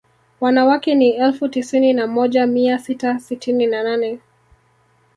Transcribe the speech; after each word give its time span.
Wanawake 0.41 0.95
ni 0.95 1.09
elfu 1.09 1.47
tisini 1.49 1.93
na 1.93 2.07
moja 2.07 2.47
mia 2.47 2.79
sita 2.79 3.19
sitini 3.19 3.67
na 3.67 3.83
nane 3.83 4.19